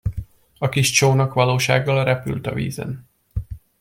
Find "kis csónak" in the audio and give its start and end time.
0.69-1.33